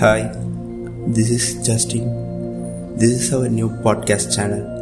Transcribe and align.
Hi, 0.00 0.32
this 1.08 1.28
is 1.28 1.66
Justin. 1.66 2.96
This 2.96 3.10
is 3.20 3.34
our 3.34 3.50
new 3.50 3.68
podcast 3.68 4.34
channel. 4.34 4.79